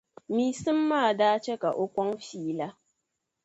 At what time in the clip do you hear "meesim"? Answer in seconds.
0.33-0.79